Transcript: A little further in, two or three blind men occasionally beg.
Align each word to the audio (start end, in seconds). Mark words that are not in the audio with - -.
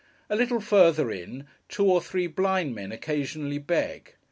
A 0.31 0.35
little 0.35 0.59
further 0.61 1.11
in, 1.11 1.45
two 1.69 1.85
or 1.85 2.01
three 2.01 2.25
blind 2.25 2.73
men 2.73 2.91
occasionally 2.91 3.59
beg. 3.59 4.15